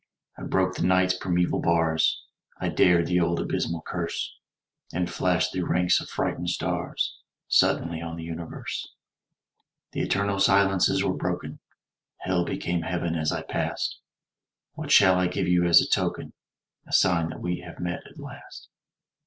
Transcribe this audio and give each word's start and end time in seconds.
I 0.35 0.41
broke 0.41 0.73
the 0.77 0.81
Night's 0.87 1.13
primeval 1.15 1.59
bars, 1.59 2.23
I 2.59 2.69
dared 2.69 3.05
the 3.05 3.19
old 3.19 3.39
abysmal 3.39 3.83
curse, 3.83 4.33
And 4.91 5.07
flashed 5.07 5.53
through 5.53 5.67
ranks 5.67 6.01
of 6.01 6.09
frightened 6.09 6.49
stars 6.49 7.19
Suddenly 7.47 8.01
on 8.01 8.15
the 8.15 8.23
universe! 8.23 8.93
The 9.91 10.01
eternal 10.01 10.39
silences 10.39 11.03
were 11.03 11.13
broken; 11.13 11.59
Hell 12.17 12.43
became 12.43 12.81
Heaven 12.81 13.13
as 13.13 13.31
I 13.31 13.43
passed. 13.43 13.99
What 14.73 14.89
shall 14.89 15.19
I 15.19 15.27
give 15.27 15.47
you 15.47 15.65
as 15.67 15.81
a 15.83 15.87
token, 15.87 16.33
A 16.87 16.91
sign 16.93 17.29
that 17.29 17.39
we 17.39 17.59
have 17.59 17.77
met, 17.79 18.01
at 18.07 18.17
last? 18.19 18.69